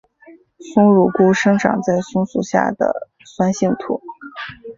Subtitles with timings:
[0.73, 4.01] 松乳菇生长在松树下的酸性土。